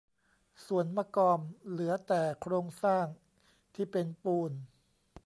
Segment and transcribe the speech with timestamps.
[0.67, 1.39] ส่วน มะกอม
[1.69, 3.05] เหลือแต่โครงสร้าง
[3.75, 4.51] ที่เป็นปูน